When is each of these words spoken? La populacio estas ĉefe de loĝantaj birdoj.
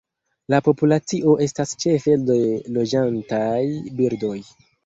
La 0.53 0.59
populacio 0.67 1.35
estas 1.47 1.75
ĉefe 1.85 2.17
de 2.31 2.39
loĝantaj 2.79 3.55
birdoj. 4.01 4.37